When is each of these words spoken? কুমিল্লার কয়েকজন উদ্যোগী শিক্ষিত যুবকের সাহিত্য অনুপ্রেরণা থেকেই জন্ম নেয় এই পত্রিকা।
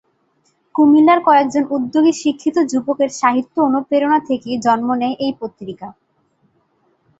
কুমিল্লার 0.75 1.19
কয়েকজন 1.27 1.63
উদ্যোগী 1.75 2.13
শিক্ষিত 2.21 2.55
যুবকের 2.71 3.09
সাহিত্য 3.19 3.55
অনুপ্রেরণা 3.61 4.19
থেকেই 4.29 4.57
জন্ম 4.65 4.89
নেয় 5.01 5.15
এই 5.25 5.33
পত্রিকা। 5.41 5.87